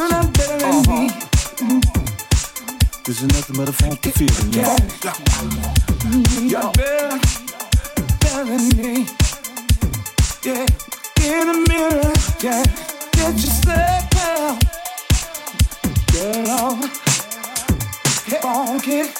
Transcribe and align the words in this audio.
you're 0.00 0.22
This 3.04 3.20
is 3.20 3.28
nothing 3.28 3.56
but 3.56 3.68
a 3.68 3.72
funky 3.72 4.10
feeling, 4.10 4.52
yeah. 4.52 4.76
You're 6.40 6.72
better, 8.22 8.58
me. 8.76 9.06
Yeah, 10.42 10.66
in 11.20 11.46
the 11.48 11.56
mirror, 11.68 12.12
yeah. 12.40 12.64
Get 13.12 13.34
yourself 13.34 14.10
down. 14.10 14.58
Girl, 16.12 16.78
get 18.26 19.19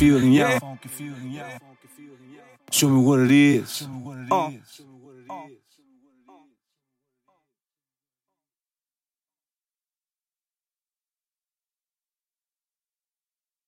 feeling, 0.00 0.32
yeah. 0.32 0.58
Show 2.70 2.88
me 2.88 3.04
what 3.04 3.20
it 3.20 3.30
is. 3.30 3.86
Uh. 4.30 4.50